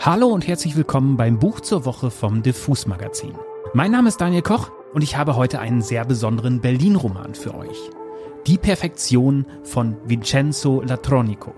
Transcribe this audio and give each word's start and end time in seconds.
Hallo 0.00 0.28
und 0.28 0.46
herzlich 0.46 0.76
willkommen 0.76 1.16
beim 1.16 1.40
Buch 1.40 1.58
zur 1.58 1.84
Woche 1.84 2.12
vom 2.12 2.44
Diffus 2.44 2.86
Magazin. 2.86 3.32
Mein 3.74 3.90
Name 3.90 4.08
ist 4.08 4.20
Daniel 4.20 4.42
Koch 4.42 4.70
und 4.94 5.02
ich 5.02 5.16
habe 5.16 5.34
heute 5.34 5.58
einen 5.58 5.82
sehr 5.82 6.04
besonderen 6.04 6.60
Berlin-Roman 6.60 7.34
für 7.34 7.52
euch. 7.52 7.76
Die 8.46 8.58
Perfektion 8.58 9.44
von 9.64 9.96
Vincenzo 10.06 10.82
Latronico. 10.82 11.52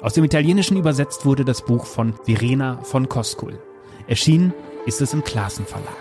Aus 0.00 0.14
dem 0.14 0.24
Italienischen 0.24 0.76
übersetzt 0.76 1.24
wurde 1.26 1.44
das 1.44 1.62
Buch 1.62 1.86
von 1.86 2.14
Verena 2.24 2.80
von 2.82 3.08
Koskul. 3.08 3.56
Erschienen 4.08 4.52
ist 4.84 5.00
es 5.00 5.14
im 5.14 5.22
Klassen 5.22 5.64
Verlag. 5.64 5.94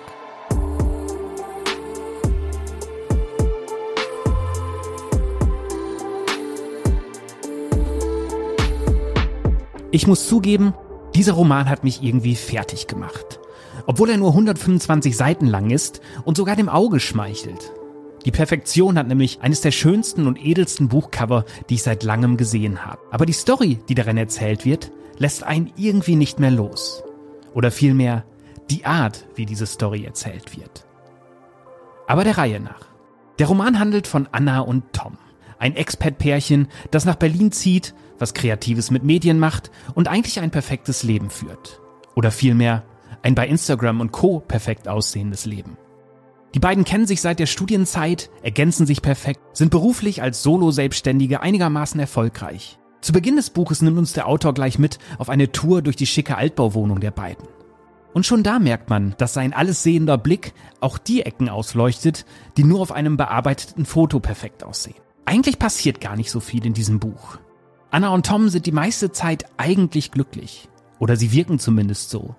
Ich 9.91 10.07
muss 10.07 10.27
zugeben, 10.27 10.73
dieser 11.15 11.33
Roman 11.33 11.69
hat 11.69 11.83
mich 11.83 12.03
irgendwie 12.03 12.35
fertig 12.35 12.87
gemacht. 12.87 13.39
Obwohl 13.87 14.09
er 14.09 14.17
nur 14.17 14.29
125 14.29 15.15
Seiten 15.15 15.47
lang 15.47 15.69
ist 15.69 16.01
und 16.25 16.35
sogar 16.37 16.55
dem 16.55 16.69
Auge 16.69 16.99
schmeichelt. 16.99 17.71
Die 18.25 18.31
Perfektion 18.31 18.97
hat 18.97 19.07
nämlich 19.07 19.41
eines 19.41 19.61
der 19.61 19.71
schönsten 19.71 20.27
und 20.27 20.43
edelsten 20.43 20.89
Buchcover, 20.89 21.45
die 21.69 21.75
ich 21.75 21.83
seit 21.83 22.03
langem 22.03 22.37
gesehen 22.37 22.85
habe. 22.85 22.99
Aber 23.11 23.25
die 23.25 23.33
Story, 23.33 23.79
die 23.87 23.95
darin 23.95 24.17
erzählt 24.17 24.65
wird, 24.65 24.91
lässt 25.17 25.43
einen 25.43 25.71
irgendwie 25.77 26.15
nicht 26.15 26.39
mehr 26.39 26.51
los. 26.51 27.03
Oder 27.53 27.71
vielmehr 27.71 28.25
die 28.69 28.85
Art, 28.85 29.25
wie 29.35 29.45
diese 29.45 29.67
Story 29.67 30.03
erzählt 30.03 30.57
wird. 30.57 30.85
Aber 32.07 32.23
der 32.23 32.37
Reihe 32.37 32.59
nach. 32.59 32.87
Der 33.39 33.47
Roman 33.47 33.79
handelt 33.79 34.07
von 34.07 34.27
Anna 34.31 34.59
und 34.59 34.91
Tom. 34.91 35.17
Ein 35.59 35.75
Expat-Pärchen, 35.75 36.67
das 36.91 37.05
nach 37.05 37.15
Berlin 37.15 37.51
zieht, 37.51 37.93
was 38.19 38.33
Kreatives 38.33 38.91
mit 38.91 39.03
Medien 39.03 39.39
macht 39.39 39.71
und 39.93 40.07
eigentlich 40.07 40.39
ein 40.39 40.51
perfektes 40.51 41.03
Leben 41.03 41.29
führt. 41.29 41.81
Oder 42.15 42.31
vielmehr 42.31 42.83
ein 43.21 43.35
bei 43.35 43.47
Instagram 43.47 44.01
und 44.01 44.11
Co. 44.11 44.39
perfekt 44.39 44.87
aussehendes 44.87 45.45
Leben. 45.45 45.77
Die 46.53 46.59
beiden 46.59 46.85
kennen 46.85 47.05
sich 47.05 47.21
seit 47.21 47.39
der 47.39 47.47
Studienzeit, 47.47 48.29
ergänzen 48.41 48.85
sich 48.85 49.01
perfekt, 49.01 49.41
sind 49.51 49.71
beruflich 49.71 50.21
als 50.21 50.41
Solo-Selbstständige 50.41 51.41
einigermaßen 51.41 51.99
erfolgreich. 51.99 52.79
Zu 53.01 53.11
Beginn 53.11 53.35
des 53.35 53.49
Buches 53.49 53.81
nimmt 53.81 53.97
uns 53.97 54.13
der 54.13 54.27
Autor 54.27 54.53
gleich 54.53 54.79
mit 54.79 54.97
auf 55.17 55.29
eine 55.29 55.51
Tour 55.51 55.81
durch 55.81 55.97
die 55.97 56.07
schicke 56.07 56.37
Altbauwohnung 56.37 57.01
der 57.01 57.11
beiden. 57.11 57.47
Und 58.13 58.25
schon 58.25 58.43
da 58.43 58.59
merkt 58.59 58.89
man, 58.89 59.13
dass 59.17 59.33
sein 59.33 59.51
allessehender 59.51 60.17
Blick 60.17 60.53
auch 60.79 60.97
die 60.97 61.23
Ecken 61.23 61.49
ausleuchtet, 61.49 62.25
die 62.55 62.63
nur 62.63 62.79
auf 62.79 62.93
einem 62.93 63.17
bearbeiteten 63.17 63.85
Foto 63.85 64.21
perfekt 64.21 64.63
aussehen. 64.63 64.95
Eigentlich 65.25 65.59
passiert 65.59 65.99
gar 65.99 66.15
nicht 66.15 66.31
so 66.31 66.39
viel 66.39 66.65
in 66.65 66.73
diesem 66.73 66.99
Buch. 67.01 67.37
Anna 67.95 68.09
und 68.09 68.25
Tom 68.25 68.49
sind 68.49 68.65
die 68.65 68.73
meiste 68.73 69.13
Zeit 69.13 69.45
eigentlich 69.55 70.11
glücklich. 70.11 70.67
Oder 70.99 71.15
sie 71.15 71.31
wirken 71.31 71.59
zumindest 71.59 72.09
so. 72.09 72.35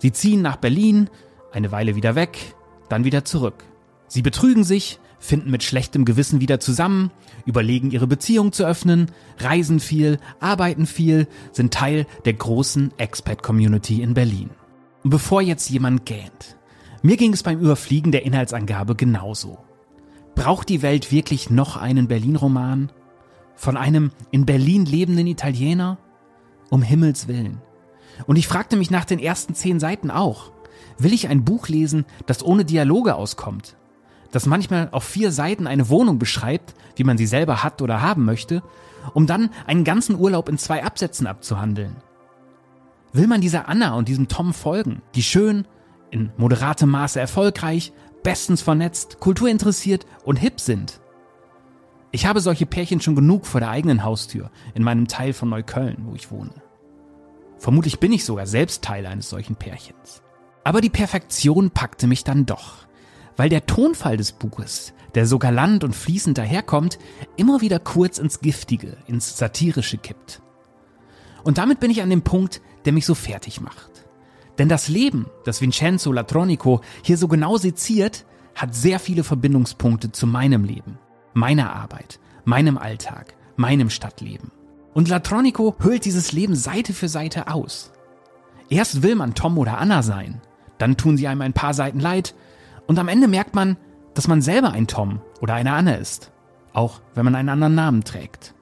Sie 0.00 0.10
ziehen 0.10 0.42
nach 0.42 0.56
Berlin, 0.56 1.08
eine 1.52 1.70
Weile 1.70 1.94
wieder 1.94 2.16
weg, 2.16 2.56
dann 2.88 3.04
wieder 3.04 3.24
zurück. 3.24 3.62
Sie 4.08 4.22
betrügen 4.22 4.64
sich, 4.64 4.98
finden 5.20 5.52
mit 5.52 5.62
schlechtem 5.62 6.04
Gewissen 6.04 6.40
wieder 6.40 6.58
zusammen, 6.58 7.12
überlegen 7.46 7.92
ihre 7.92 8.08
Beziehung 8.08 8.50
zu 8.50 8.66
öffnen, 8.66 9.12
reisen 9.38 9.78
viel, 9.78 10.18
arbeiten 10.40 10.84
viel, 10.84 11.28
sind 11.52 11.72
Teil 11.72 12.04
der 12.24 12.32
großen 12.32 12.92
Expat-Community 12.98 14.02
in 14.02 14.14
Berlin. 14.14 14.50
Und 15.04 15.10
bevor 15.10 15.42
jetzt 15.42 15.70
jemand 15.70 16.06
gähnt, 16.06 16.56
mir 17.02 17.16
ging 17.16 17.34
es 17.34 17.44
beim 17.44 17.60
Überfliegen 17.60 18.10
der 18.10 18.26
Inhaltsangabe 18.26 18.96
genauso. 18.96 19.58
Braucht 20.34 20.68
die 20.68 20.82
Welt 20.82 21.12
wirklich 21.12 21.50
noch 21.50 21.76
einen 21.76 22.08
Berlin-Roman? 22.08 22.90
Von 23.58 23.76
einem 23.76 24.12
in 24.30 24.46
Berlin 24.46 24.86
lebenden 24.86 25.26
Italiener? 25.26 25.98
Um 26.70 26.80
Himmels 26.80 27.26
willen. 27.26 27.60
Und 28.28 28.36
ich 28.36 28.46
fragte 28.46 28.76
mich 28.76 28.92
nach 28.92 29.04
den 29.04 29.18
ersten 29.18 29.52
zehn 29.56 29.80
Seiten 29.80 30.12
auch, 30.12 30.52
will 30.96 31.12
ich 31.12 31.28
ein 31.28 31.44
Buch 31.44 31.66
lesen, 31.66 32.06
das 32.26 32.44
ohne 32.44 32.64
Dialoge 32.64 33.16
auskommt? 33.16 33.76
Das 34.30 34.46
manchmal 34.46 34.88
auf 34.92 35.02
vier 35.02 35.32
Seiten 35.32 35.66
eine 35.66 35.88
Wohnung 35.88 36.20
beschreibt, 36.20 36.76
wie 36.94 37.02
man 37.02 37.18
sie 37.18 37.26
selber 37.26 37.64
hat 37.64 37.82
oder 37.82 38.00
haben 38.00 38.24
möchte, 38.24 38.62
um 39.12 39.26
dann 39.26 39.50
einen 39.66 39.82
ganzen 39.82 40.14
Urlaub 40.14 40.48
in 40.48 40.56
zwei 40.56 40.84
Absätzen 40.84 41.26
abzuhandeln? 41.26 41.96
Will 43.12 43.26
man 43.26 43.40
dieser 43.40 43.68
Anna 43.68 43.94
und 43.94 44.06
diesem 44.06 44.28
Tom 44.28 44.54
folgen, 44.54 45.02
die 45.16 45.22
schön, 45.24 45.66
in 46.12 46.30
moderatem 46.36 46.90
Maße 46.90 47.18
erfolgreich, 47.18 47.92
bestens 48.22 48.62
vernetzt, 48.62 49.18
kulturinteressiert 49.18 50.06
und 50.24 50.36
hip 50.36 50.60
sind. 50.60 51.00
Ich 52.10 52.26
habe 52.26 52.40
solche 52.40 52.66
Pärchen 52.66 53.00
schon 53.00 53.14
genug 53.14 53.46
vor 53.46 53.60
der 53.60 53.70
eigenen 53.70 54.02
Haustür, 54.02 54.50
in 54.74 54.82
meinem 54.82 55.08
Teil 55.08 55.32
von 55.32 55.50
Neukölln, 55.50 56.06
wo 56.06 56.14
ich 56.14 56.30
wohne. 56.30 56.54
Vermutlich 57.58 58.00
bin 58.00 58.12
ich 58.12 58.24
sogar 58.24 58.46
selbst 58.46 58.82
Teil 58.82 59.04
eines 59.04 59.28
solchen 59.28 59.56
Pärchens. 59.56 60.22
Aber 60.64 60.80
die 60.80 60.90
Perfektion 60.90 61.70
packte 61.70 62.06
mich 62.06 62.24
dann 62.24 62.46
doch, 62.46 62.86
weil 63.36 63.48
der 63.48 63.66
Tonfall 63.66 64.16
des 64.16 64.32
Buches, 64.32 64.94
der 65.14 65.26
so 65.26 65.38
galant 65.38 65.84
und 65.84 65.94
fließend 65.94 66.38
daherkommt, 66.38 66.98
immer 67.36 67.60
wieder 67.60 67.78
kurz 67.78 68.18
ins 68.18 68.40
Giftige, 68.40 68.96
ins 69.06 69.36
Satirische 69.36 69.98
kippt. 69.98 70.40
Und 71.44 71.58
damit 71.58 71.80
bin 71.80 71.90
ich 71.90 72.02
an 72.02 72.10
dem 72.10 72.22
Punkt, 72.22 72.60
der 72.84 72.92
mich 72.92 73.06
so 73.06 73.14
fertig 73.14 73.60
macht. 73.60 74.06
Denn 74.58 74.68
das 74.68 74.88
Leben, 74.88 75.26
das 75.44 75.60
Vincenzo 75.60 76.12
Latronico 76.12 76.80
hier 77.02 77.16
so 77.16 77.28
genau 77.28 77.56
seziert, 77.58 78.24
hat 78.54 78.74
sehr 78.74 78.98
viele 78.98 79.24
Verbindungspunkte 79.24 80.10
zu 80.10 80.26
meinem 80.26 80.64
Leben, 80.64 80.98
meiner 81.38 81.72
Arbeit, 81.74 82.18
meinem 82.44 82.76
Alltag, 82.76 83.34
meinem 83.56 83.90
Stadtleben. 83.90 84.50
Und 84.92 85.08
Latronico 85.08 85.76
hüllt 85.78 86.04
dieses 86.04 86.32
Leben 86.32 86.56
Seite 86.56 86.92
für 86.92 87.08
Seite 87.08 87.48
aus. 87.48 87.92
Erst 88.68 89.02
will 89.02 89.14
man 89.14 89.34
Tom 89.34 89.56
oder 89.56 89.78
Anna 89.78 90.02
sein, 90.02 90.40
dann 90.78 90.96
tun 90.96 91.16
sie 91.16 91.28
einem 91.28 91.42
ein 91.42 91.52
paar 91.52 91.74
Seiten 91.74 92.00
leid 92.00 92.34
und 92.86 92.98
am 92.98 93.08
Ende 93.08 93.28
merkt 93.28 93.54
man, 93.54 93.76
dass 94.14 94.28
man 94.28 94.42
selber 94.42 94.72
ein 94.72 94.88
Tom 94.88 95.20
oder 95.40 95.54
eine 95.54 95.72
Anna 95.72 95.94
ist, 95.94 96.32
auch 96.72 97.00
wenn 97.14 97.24
man 97.24 97.36
einen 97.36 97.48
anderen 97.48 97.74
Namen 97.74 98.04
trägt. 98.04 98.54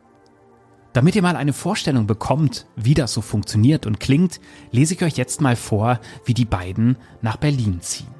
Damit 0.92 1.14
ihr 1.14 1.22
mal 1.22 1.36
eine 1.36 1.52
Vorstellung 1.52 2.06
bekommt, 2.06 2.66
wie 2.76 2.94
das 2.94 3.12
so 3.12 3.20
funktioniert 3.20 3.86
und 3.86 4.00
klingt, 4.00 4.40
lese 4.70 4.94
ich 4.94 5.02
euch 5.02 5.16
jetzt 5.16 5.40
mal 5.40 5.56
vor, 5.56 6.00
wie 6.24 6.34
die 6.34 6.44
beiden 6.44 6.96
nach 7.22 7.36
Berlin 7.36 7.80
ziehen. 7.80 8.14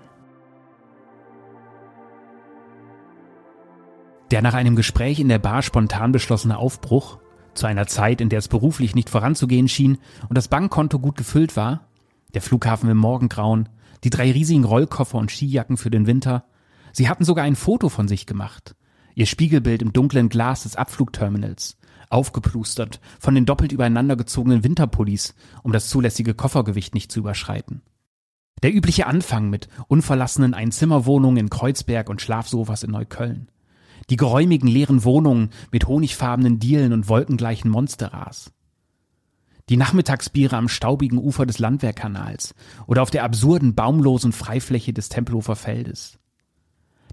Der 4.33 4.43
nach 4.43 4.55
einem 4.55 4.75
Gespräch 4.75 5.21
in 5.21 5.29
der 5.29 5.39
Bar 5.39 5.63
spontan 5.63 6.11
beschlossene 6.11 6.59
Aufbruch, 6.59 7.19
zu 7.55 7.67
einer 7.67 7.87
Zeit, 7.87 8.21
in 8.21 8.29
der 8.29 8.41
es 8.41 8.49
beruflich 8.49 8.95
nicht 8.95 9.09
voranzugehen 9.09 9.69
schien 9.69 9.99
und 10.29 10.37
das 10.37 10.49
Bankkonto 10.49 10.99
gut 10.99 11.17
gefüllt 11.17 11.57
war, 11.57 11.89
der 12.35 12.43
Flughafen 12.43 12.91
im 12.91 12.99
Morgengrauen, 12.99 13.69
die 14.05 14.11
drei 14.11 14.31
riesigen 14.31 14.65
Rollkoffer 14.65 15.17
und 15.17 15.31
Skijacken 15.31 15.77
für 15.77 15.91
den 15.91 16.07
Winter, 16.07 16.45
sie 16.93 17.09
hatten 17.09 17.25
sogar 17.25 17.45
ein 17.45 17.57
Foto 17.57 17.89
von 17.89 18.09
sich 18.09 18.27
gemacht, 18.27 18.75
ihr 19.15 19.27
Spiegelbild 19.27 19.81
im 19.81 19.93
dunklen 19.93 20.29
Glas 20.29 20.65
des 20.65 20.77
Abflugterminals, 20.77 21.79
aufgeplustert 22.11 23.01
von 23.19 23.35
den 23.35 23.47
doppelt 23.47 23.73
übereinander 23.73 24.17
gezogenen 24.17 24.65
Winterpullis, 24.65 25.35
um 25.63 25.73
das 25.73 25.89
zulässige 25.89 26.35
Koffergewicht 26.35 26.95
nicht 26.95 27.13
zu 27.13 27.21
überschreiten. 27.21 27.83
Der 28.63 28.75
übliche 28.75 29.07
Anfang 29.07 29.51
mit 29.51 29.69
unverlassenen 29.87 30.53
Einzimmerwohnungen 30.53 31.37
in 31.39 31.51
Kreuzberg 31.51 32.09
und 32.09 32.23
Schlafsofas 32.23 32.83
in 32.83 32.91
Neukölln. 32.91 33.49
Die 34.09 34.17
geräumigen 34.17 34.69
leeren 34.69 35.05
Wohnungen 35.05 35.51
mit 35.73 35.89
honigfarbenen 35.89 36.59
Dielen 36.59 36.93
und 36.93 37.09
wolkengleichen 37.09 37.71
Monsterras. 37.71 38.53
Die 39.69 39.77
Nachmittagsbiere 39.77 40.57
am 40.57 40.69
staubigen 40.69 41.19
Ufer 41.19 41.45
des 41.45 41.59
Landwehrkanals 41.59 42.55
oder 42.87 43.03
auf 43.03 43.11
der 43.11 43.25
absurden 43.25 43.75
baumlosen 43.75 44.33
Freifläche 44.33 44.93
des 44.93 45.09
Tempelhofer 45.09 45.57
Feldes. 45.57 46.21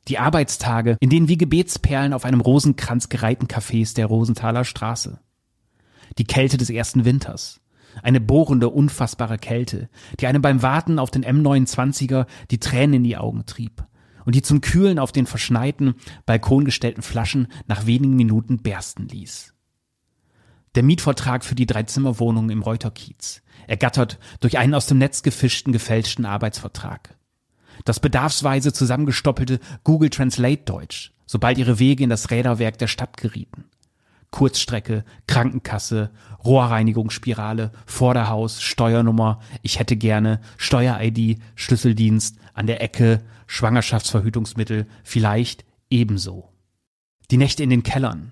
Die 0.08 0.20
Arbeitstage, 0.20 0.98
in 1.00 1.10
denen 1.10 1.30
wie 1.30 1.38
Gebetsperlen 1.38 2.14
auf 2.14 2.26
einem 2.26 2.42
Rosenkranz 2.42 3.10
gereihten 3.10 3.48
Cafés 3.48 3.96
der 3.96 4.06
Rosenthaler 4.06 4.66
Straße. 4.66 5.20
Die 6.20 6.26
Kälte 6.26 6.58
des 6.58 6.70
ersten 6.70 7.06
Winters. 7.06 7.60
Eine 8.04 8.22
bohrende, 8.22 8.70
unfassbare 8.70 9.38
Kälte, 9.38 9.90
die 10.20 10.28
einem 10.28 10.42
beim 10.42 10.62
Warten 10.62 11.00
auf 11.00 11.10
den 11.10 11.26
M29er 11.26 12.28
die 12.52 12.60
Tränen 12.60 12.96
in 12.96 13.04
die 13.04 13.18
Augen 13.18 13.46
trieb 13.46 13.84
und 14.26 14.36
die 14.36 14.42
zum 14.42 14.62
Kühlen 14.62 15.00
auf 15.00 15.12
den 15.12 15.26
verschneiten, 15.26 15.96
balkongestellten 16.26 17.04
Flaschen 17.04 17.48
nach 17.68 17.86
wenigen 17.86 18.16
Minuten 18.16 18.58
bersten 18.58 19.08
ließ. 19.08 19.54
Der 20.76 20.84
Mietvertrag 20.84 21.46
für 21.46 21.56
die 21.56 21.68
Dreizimmerwohnung 21.68 22.50
im 22.50 22.64
Reuterkiez, 22.64 23.42
ergattert 23.68 24.20
durch 24.40 24.58
einen 24.58 24.74
aus 24.74 24.88
dem 24.88 24.98
Netz 24.98 25.22
gefischten, 25.22 25.72
gefälschten 25.72 26.26
Arbeitsvertrag 26.26 27.18
das 27.86 28.00
bedarfsweise 28.00 28.74
zusammengestoppelte 28.74 29.60
Google 29.84 30.10
Translate 30.10 30.64
Deutsch, 30.64 31.14
sobald 31.26 31.58
ihre 31.58 31.80
Wege 31.80 32.04
in 32.04 32.10
das 32.10 32.32
Räderwerk 32.32 32.78
der 32.78 32.88
Stadt 32.88 33.18
gerieten. 33.18 33.66
Kurzstrecke, 34.34 35.06
Krankenkasse, 35.28 36.10
Rohrreinigungsspirale, 36.44 37.72
Vorderhaus, 37.86 38.64
Steuernummer, 38.64 39.40
ich 39.62 39.78
hätte 39.78 39.96
gerne, 39.96 40.42
Steuer-ID, 40.58 41.40
Schlüsseldienst, 41.54 42.38
an 42.56 42.66
der 42.66 42.82
Ecke, 42.82 43.22
Schwangerschaftsverhütungsmittel, 43.46 44.88
vielleicht 45.04 45.66
ebenso. 45.92 46.50
Die 47.30 47.38
Nächte 47.38 47.62
in 47.62 47.70
den 47.70 47.84
Kellern, 47.84 48.32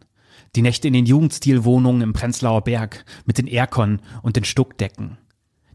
die 0.56 0.64
Nächte 0.64 0.88
in 0.88 0.94
den 0.94 1.06
Jugendstilwohnungen 1.06 2.02
im 2.02 2.14
Prenzlauer 2.14 2.64
Berg 2.64 3.06
mit 3.26 3.38
den 3.38 3.48
Erkon 3.48 4.02
und 4.24 4.36
den 4.36 4.44
Stuckdecken, 4.44 5.20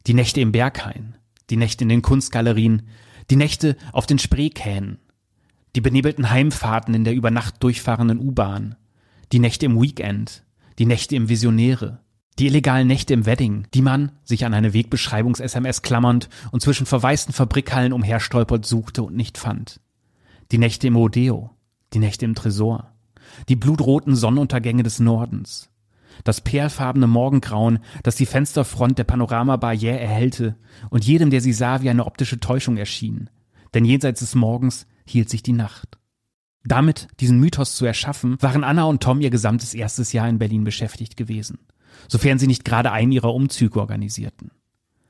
Die 0.09 0.15
Nächte 0.15 0.41
im 0.41 0.51
Berghain, 0.51 1.17
die 1.51 1.57
Nächte 1.57 1.85
in 1.85 1.89
den 1.89 2.03
Kunstgalerien, 2.03 2.89
die 3.31 3.37
Nächte 3.37 3.77
auf 3.93 4.07
den 4.07 4.19
Spreekähnen, 4.19 4.99
die 5.77 5.81
benebelten 5.81 6.31
Heimfahrten 6.31 6.95
in 6.95 7.05
der 7.05 7.15
über 7.15 7.31
Nacht 7.31 7.63
durchfahrenden 7.63 8.19
U-Bahn, 8.19 8.75
die 9.33 9.39
Nächte 9.39 9.67
im 9.67 9.81
Weekend, 9.81 10.45
die 10.79 10.87
Nächte 10.87 11.17
im 11.17 11.29
Visionäre, 11.29 12.01
die 12.39 12.47
illegalen 12.47 12.87
Nächte 12.87 13.15
im 13.15 13.27
Wedding, 13.27 13.67
die 13.75 13.83
man, 13.83 14.13
sich 14.25 14.45
an 14.45 14.55
eine 14.55 14.73
Wegbeschreibungs-SMS 14.73 15.83
klammernd 15.83 16.29
und 16.53 16.61
zwischen 16.61 16.87
verwaisten 16.87 17.33
Fabrikhallen 17.33 17.93
umherstolpert 17.93 18.67
suchte 18.67 19.03
und 19.03 19.17
nicht 19.17 19.39
fand. 19.39 19.81
Die 20.53 20.59
Nächte 20.59 20.87
im 20.87 20.97
Rodeo, 20.97 21.51
die 21.93 21.99
Nächte 21.99 22.25
im 22.25 22.35
Tresor, 22.35 22.93
die 23.49 23.57
blutroten 23.57 24.15
Sonnenuntergänge 24.15 24.83
des 24.83 25.01
Nordens, 25.01 25.71
das 26.25 26.41
perlfarbene 26.41 27.07
Morgengrauen, 27.07 27.81
das 28.03 28.17
die 28.17 28.27
Fensterfront 28.27 28.99
der 28.99 29.05
Panoramabar 29.05 29.73
jäh 29.73 29.99
erhellte 29.99 30.57
und 30.91 31.05
jedem, 31.05 31.31
der 31.31 31.41
sie 31.41 31.53
sah, 31.53 31.83
wie 31.83 31.91
eine 31.91 32.07
optische 32.07 32.41
Täuschung 32.41 32.77
erschien. 32.77 33.31
Denn 33.75 33.85
jenseits 33.85 34.21
des 34.21 34.35
Morgens 34.35 34.87
hielt 35.05 35.29
sich 35.29 35.43
die 35.43 35.53
Nacht. 35.53 35.99
Damit, 36.67 37.07
diesen 37.21 37.39
Mythos 37.39 37.77
zu 37.77 37.87
erschaffen, 37.87 38.37
waren 38.41 38.65
Anna 38.65 38.85
und 38.85 39.01
Tom 39.01 39.21
ihr 39.21 39.31
gesamtes 39.31 39.73
erstes 39.73 40.13
Jahr 40.13 40.29
in 40.29 40.39
Berlin 40.39 40.65
beschäftigt 40.65 41.17
gewesen, 41.17 41.61
sofern 42.09 42.41
sie 42.41 42.49
nicht 42.49 42.65
gerade 42.65 42.91
einen 42.91 43.13
ihrer 43.13 43.33
Umzüge 43.33 43.81
organisierten. 43.81 44.51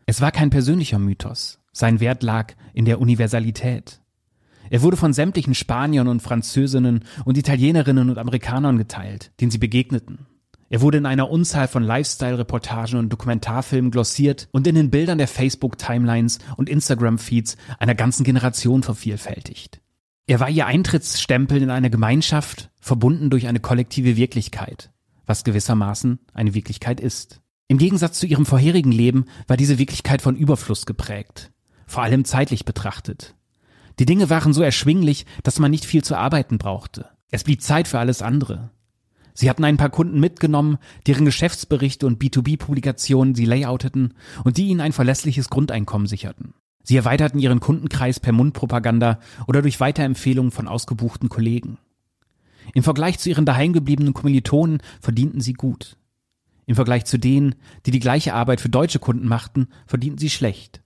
Es 0.04 0.20
war 0.20 0.32
kein 0.32 0.50
persönlicher 0.50 0.98
Mythos, 0.98 1.58
sein 1.72 1.98
Wert 1.98 2.22
lag 2.22 2.52
in 2.74 2.84
der 2.84 3.00
Universalität. 3.00 4.02
Er 4.68 4.82
wurde 4.82 4.98
von 4.98 5.14
sämtlichen 5.14 5.54
Spaniern 5.54 6.08
und 6.08 6.22
Französinnen 6.22 7.04
und 7.24 7.38
Italienerinnen 7.38 8.10
und 8.10 8.18
Amerikanern 8.18 8.76
geteilt, 8.76 9.32
denen 9.40 9.50
sie 9.50 9.58
begegneten. 9.58 10.26
Er 10.68 10.82
wurde 10.82 10.98
in 10.98 11.06
einer 11.06 11.30
Unzahl 11.30 11.68
von 11.68 11.84
Lifestyle-Reportagen 11.84 12.98
und 12.98 13.08
Dokumentarfilmen 13.08 13.92
glossiert 13.92 14.48
und 14.50 14.66
in 14.66 14.74
den 14.74 14.90
Bildern 14.90 15.18
der 15.18 15.28
Facebook-Timelines 15.28 16.40
und 16.56 16.68
Instagram-Feeds 16.68 17.56
einer 17.78 17.94
ganzen 17.94 18.24
Generation 18.24 18.82
vervielfältigt. 18.82 19.80
Er 20.28 20.40
war 20.40 20.50
ihr 20.50 20.66
Eintrittsstempel 20.66 21.62
in 21.62 21.70
eine 21.70 21.88
Gemeinschaft, 21.88 22.70
verbunden 22.80 23.30
durch 23.30 23.46
eine 23.46 23.60
kollektive 23.60 24.16
Wirklichkeit, 24.16 24.90
was 25.24 25.44
gewissermaßen 25.44 26.18
eine 26.34 26.52
Wirklichkeit 26.52 27.00
ist. 27.00 27.40
Im 27.68 27.78
Gegensatz 27.78 28.18
zu 28.18 28.26
ihrem 28.26 28.44
vorherigen 28.44 28.90
Leben 28.90 29.26
war 29.46 29.56
diese 29.56 29.78
Wirklichkeit 29.78 30.22
von 30.22 30.34
Überfluss 30.34 30.84
geprägt, 30.84 31.52
vor 31.86 32.02
allem 32.02 32.24
zeitlich 32.24 32.64
betrachtet. 32.64 33.36
Die 34.00 34.06
Dinge 34.06 34.28
waren 34.28 34.52
so 34.52 34.62
erschwinglich, 34.62 35.26
dass 35.44 35.60
man 35.60 35.70
nicht 35.70 35.84
viel 35.84 36.02
zu 36.02 36.16
arbeiten 36.16 36.58
brauchte. 36.58 37.08
Es 37.30 37.44
blieb 37.44 37.62
Zeit 37.62 37.86
für 37.86 38.00
alles 38.00 38.20
andere. 38.20 38.70
Sie 39.32 39.48
hatten 39.48 39.64
ein 39.64 39.76
paar 39.76 39.90
Kunden 39.90 40.18
mitgenommen, 40.18 40.78
deren 41.06 41.24
Geschäftsberichte 41.24 42.04
und 42.06 42.20
B2B-Publikationen 42.20 43.36
sie 43.36 43.44
layouteten 43.44 44.14
und 44.42 44.56
die 44.56 44.68
ihnen 44.68 44.80
ein 44.80 44.92
verlässliches 44.92 45.50
Grundeinkommen 45.50 46.08
sicherten. 46.08 46.54
Sie 46.86 46.96
erweiterten 46.96 47.40
ihren 47.40 47.58
Kundenkreis 47.58 48.20
per 48.20 48.32
Mundpropaganda 48.32 49.18
oder 49.48 49.60
durch 49.60 49.80
Weiterempfehlungen 49.80 50.52
von 50.52 50.68
ausgebuchten 50.68 51.28
Kollegen. 51.28 51.78
Im 52.74 52.84
Vergleich 52.84 53.18
zu 53.18 53.28
ihren 53.28 53.44
daheimgebliebenen 53.44 54.14
Kommilitonen 54.14 54.78
verdienten 55.00 55.40
sie 55.40 55.54
gut. 55.54 55.96
Im 56.64 56.76
Vergleich 56.76 57.04
zu 57.04 57.18
denen, 57.18 57.56
die 57.86 57.90
die 57.90 57.98
gleiche 57.98 58.34
Arbeit 58.34 58.60
für 58.60 58.68
deutsche 58.68 59.00
Kunden 59.00 59.26
machten, 59.26 59.66
verdienten 59.88 60.18
sie 60.18 60.30
schlecht. 60.30 60.80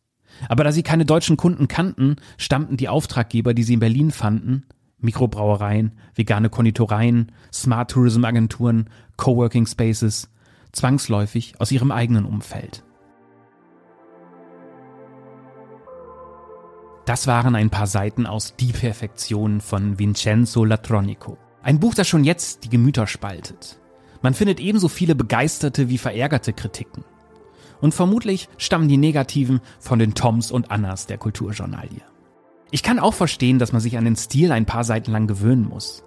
Aber 0.49 0.65
da 0.65 0.73
sie 0.73 0.83
keine 0.83 1.05
deutschen 1.05 1.37
Kunden 1.37 1.69
kannten, 1.69 2.17
stammten 2.39 2.79
die 2.79 2.89
Auftraggeber, 2.89 3.53
die 3.53 3.63
sie 3.63 3.75
in 3.75 3.81
Berlin 3.81 4.11
fanden, 4.11 4.65
Mikrobrauereien, 5.01 5.93
vegane 6.15 6.49
Konditoreien, 6.49 7.31
Smart 7.53 7.91
Tourism 7.91 8.25
Agenturen, 8.25 8.89
Coworking 9.19 9.67
Spaces, 9.67 10.31
zwangsläufig 10.73 11.61
aus 11.61 11.71
ihrem 11.73 11.91
eigenen 11.91 12.25
Umfeld. 12.25 12.85
Das 17.11 17.27
waren 17.27 17.57
ein 17.57 17.71
paar 17.71 17.89
Seiten 17.89 18.25
aus 18.25 18.55
Die 18.55 18.71
Perfektion 18.71 19.61
von 19.61 19.99
Vincenzo 19.99 20.65
Latronico. 20.65 21.39
Ein 21.61 21.81
Buch, 21.81 21.93
das 21.93 22.07
schon 22.07 22.23
jetzt 22.23 22.63
die 22.63 22.69
Gemüter 22.69 23.09
spaltet. 23.09 23.81
Man 24.23 24.33
findet 24.33 24.61
ebenso 24.61 24.87
viele 24.87 25.17
begeisterte 25.17 25.89
wie 25.89 25.99
verärgerte 25.99 26.53
Kritiken. 26.53 27.03
Und 27.81 27.95
vermutlich 27.95 28.49
stammen 28.59 28.87
die 28.87 28.97
negativen 28.97 29.61
von 29.81 29.99
den 29.99 30.15
Toms 30.15 30.53
und 30.53 30.71
Annas 30.71 31.09
der 31.09 31.19
Kulturjournalie. 31.19 32.03
Ich 32.71 32.85
kann 32.85 33.01
auch 33.01 33.15
verstehen, 33.15 33.59
dass 33.59 33.73
man 33.73 33.81
sich 33.81 33.99
an 33.99 34.05
den 34.05 34.15
Stil 34.15 34.53
ein 34.53 34.65
paar 34.65 34.85
Seiten 34.85 35.11
lang 35.11 35.27
gewöhnen 35.27 35.69
muss. 35.69 36.05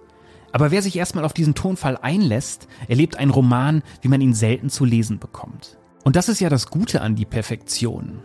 Aber 0.52 0.70
wer 0.70 0.80
sich 0.80 0.96
erstmal 0.96 1.26
auf 1.26 1.34
diesen 1.34 1.54
Tonfall 1.54 1.98
einlässt, 2.00 2.66
erlebt 2.88 3.18
einen 3.18 3.30
Roman, 3.30 3.82
wie 4.00 4.08
man 4.08 4.22
ihn 4.22 4.32
selten 4.32 4.70
zu 4.70 4.86
lesen 4.86 5.18
bekommt. 5.18 5.76
Und 6.02 6.16
das 6.16 6.30
ist 6.30 6.40
ja 6.40 6.48
das 6.48 6.68
Gute 6.68 7.02
an 7.02 7.14
die 7.14 7.26
Perfektion. 7.26 8.22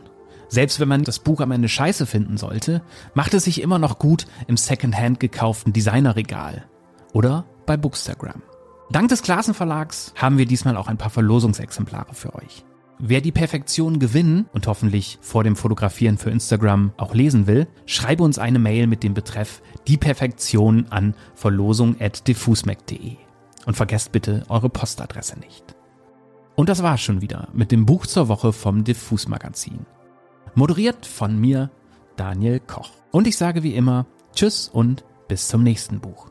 Selbst 0.50 0.80
wenn 0.80 0.88
man 0.88 1.04
das 1.04 1.19
Buch 1.19 1.42
am 1.42 1.51
Ende 1.51 1.69
scheiße 1.69 2.06
finden 2.06 2.38
sollte, 2.38 2.81
macht 3.13 3.34
es 3.34 3.46
sich 3.46 3.62
immer 3.62 3.80
noch 3.80 4.00
gut 4.00 4.25
im 4.48 4.57
Secondhand 4.57 5.19
gekauften 5.19 5.74
Designerregal. 5.74 6.66
Oder 7.13 7.46
bei 7.66 7.78
Bookstagram. 7.78 8.42
Dank 8.92 9.10
des 9.10 9.22
Klassenverlags 9.22 10.13
haben 10.16 10.40
wir 10.40 10.48
diesmal 10.48 10.75
auch 10.75 10.88
ein 10.88 10.98
paar 10.98 11.12
Verlosungsexemplare 11.12 12.16
für 12.16 12.34
euch. 12.34 12.66
Wer 12.98 13.22
die 13.22 13.31
Perfektion 13.31 14.00
gewinnen 14.00 14.48
und 14.51 14.68
hoffentlich 14.68 15.19
vor 15.22 15.44
dem 15.44 15.56
Fotografieren 15.56 16.18
für 16.18 16.31
Instagram 16.31 16.92
auch 16.98 17.13
lesen 17.13 17.48
will, 17.48 17.68
schreibe 17.86 18.24
uns 18.24 18.40
eine 18.40 18.60
Mail 18.60 18.88
mit 18.88 19.04
dem 19.04 19.13
Betreff 19.13 19.62
Die 19.88 19.98
Perfektion 19.98 20.88
an 20.90 21.13
verlosung.diffusmac.de. 21.36 23.16
Und 23.66 23.78
vergesst 23.78 24.12
bitte 24.12 24.44
eure 24.50 24.69
Postadresse 24.69 25.40
nicht. 25.40 25.63
Und 26.56 26.68
das 26.68 26.84
war's 26.84 27.02
schon 27.02 27.22
wieder 27.22 27.48
mit 27.54 27.72
dem 27.72 27.86
Buch 27.86 28.06
zur 28.06 28.28
Woche 28.28 28.52
vom 28.52 28.84
Diffus 28.84 29.30
Magazin. 29.30 29.86
Moderiert 30.56 31.06
von 31.06 31.40
mir, 31.40 31.69
Daniel 32.16 32.60
Koch. 32.60 32.92
Und 33.12 33.28
ich 33.28 33.38
sage 33.38 33.63
wie 33.63 33.75
immer 33.75 34.06
Tschüss 34.34 34.68
und 34.68 35.04
bis 35.28 35.48
zum 35.48 35.63
nächsten 35.63 36.00
Buch. 36.00 36.30